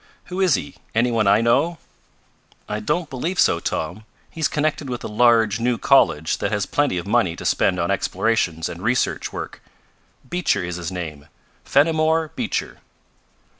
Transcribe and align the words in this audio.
"Who 0.33 0.39
is 0.41 0.55
he 0.55 0.77
any 0.95 1.11
one 1.11 1.27
I 1.27 1.41
know?" 1.41 1.77
"I 2.67 2.79
don't 2.79 3.07
believe 3.07 3.39
so, 3.39 3.59
Tom. 3.59 4.03
He's 4.31 4.47
connected 4.47 4.89
with 4.89 5.03
a 5.03 5.07
large, 5.07 5.59
new 5.59 5.77
college 5.77 6.39
that 6.39 6.51
has 6.51 6.65
plenty 6.65 6.97
of 6.97 7.05
money 7.05 7.35
to 7.35 7.45
spend 7.45 7.79
on 7.79 7.91
explorations 7.91 8.67
and 8.67 8.81
research 8.81 9.31
work. 9.31 9.61
Beecher 10.27 10.63
is 10.63 10.77
his 10.77 10.91
name 10.91 11.27
Fenimore 11.63 12.31
Beecher." 12.35 12.79